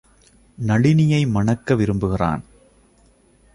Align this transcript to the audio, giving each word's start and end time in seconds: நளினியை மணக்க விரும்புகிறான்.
நளினியை 0.57 1.27
மணக்க 1.27 1.75
விரும்புகிறான். 1.75 2.43